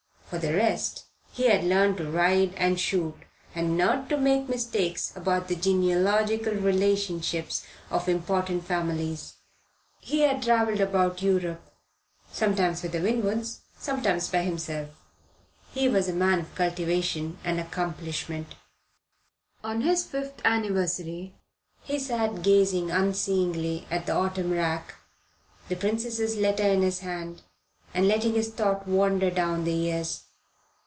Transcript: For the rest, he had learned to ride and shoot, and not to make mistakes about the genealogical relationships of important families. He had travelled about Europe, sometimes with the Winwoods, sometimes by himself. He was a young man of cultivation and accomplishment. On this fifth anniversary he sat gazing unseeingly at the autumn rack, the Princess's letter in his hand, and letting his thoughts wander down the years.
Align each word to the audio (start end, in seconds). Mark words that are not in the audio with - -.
For 0.31 0.37
the 0.37 0.53
rest, 0.55 1.07
he 1.33 1.47
had 1.49 1.65
learned 1.65 1.97
to 1.97 2.09
ride 2.09 2.53
and 2.55 2.79
shoot, 2.79 3.15
and 3.53 3.77
not 3.77 4.07
to 4.07 4.15
make 4.17 4.47
mistakes 4.47 5.11
about 5.13 5.49
the 5.49 5.57
genealogical 5.57 6.53
relationships 6.53 7.65
of 7.89 8.07
important 8.07 8.63
families. 8.63 9.33
He 9.99 10.21
had 10.21 10.41
travelled 10.41 10.79
about 10.79 11.21
Europe, 11.21 11.59
sometimes 12.31 12.81
with 12.81 12.93
the 12.93 13.01
Winwoods, 13.01 13.59
sometimes 13.77 14.29
by 14.29 14.43
himself. 14.43 14.91
He 15.73 15.89
was 15.89 16.07
a 16.07 16.11
young 16.11 16.19
man 16.19 16.39
of 16.39 16.55
cultivation 16.55 17.37
and 17.43 17.59
accomplishment. 17.59 18.55
On 19.65 19.81
this 19.81 20.05
fifth 20.05 20.39
anniversary 20.45 21.33
he 21.83 21.99
sat 21.99 22.41
gazing 22.41 22.89
unseeingly 22.89 23.85
at 23.91 24.05
the 24.05 24.13
autumn 24.15 24.51
rack, 24.51 24.95
the 25.67 25.75
Princess's 25.75 26.37
letter 26.37 26.63
in 26.71 26.83
his 26.83 26.99
hand, 26.99 27.41
and 27.93 28.07
letting 28.07 28.35
his 28.35 28.49
thoughts 28.53 28.87
wander 28.87 29.29
down 29.29 29.65
the 29.65 29.73
years. 29.73 30.23